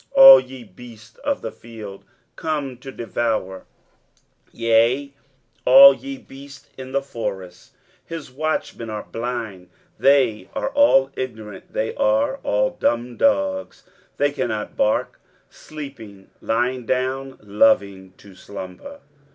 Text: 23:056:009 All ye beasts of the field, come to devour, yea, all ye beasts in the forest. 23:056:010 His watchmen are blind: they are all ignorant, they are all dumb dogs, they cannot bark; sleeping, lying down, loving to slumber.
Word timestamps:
23:056:009 0.17 0.21
All 0.23 0.39
ye 0.39 0.63
beasts 0.63 1.17
of 1.19 1.41
the 1.43 1.51
field, 1.51 2.03
come 2.35 2.75
to 2.79 2.91
devour, 2.91 3.65
yea, 4.51 5.13
all 5.63 5.93
ye 5.93 6.17
beasts 6.17 6.67
in 6.75 6.91
the 6.91 7.03
forest. 7.03 7.73
23:056:010 7.75 7.79
His 8.07 8.31
watchmen 8.31 8.89
are 8.89 9.03
blind: 9.03 9.69
they 9.99 10.49
are 10.55 10.69
all 10.69 11.11
ignorant, 11.15 11.71
they 11.73 11.93
are 11.93 12.37
all 12.37 12.71
dumb 12.71 13.15
dogs, 13.15 13.83
they 14.17 14.31
cannot 14.31 14.75
bark; 14.75 15.19
sleeping, 15.51 16.31
lying 16.41 16.87
down, 16.87 17.37
loving 17.39 18.13
to 18.17 18.33
slumber. 18.33 19.01